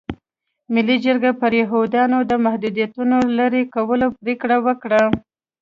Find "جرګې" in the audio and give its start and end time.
1.05-1.31